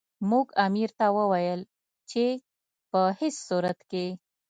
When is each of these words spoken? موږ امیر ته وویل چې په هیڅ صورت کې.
موږ 0.29 0.47
امیر 0.65 0.89
ته 0.97 1.05
وویل 1.17 1.61
چې 2.09 2.25
په 2.89 3.01
هیڅ 3.19 3.35
صورت 3.49 3.79
کې. 3.91 4.05